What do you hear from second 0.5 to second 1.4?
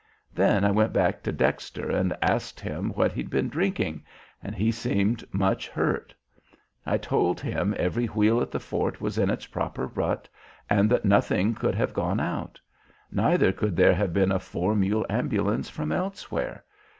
I went back to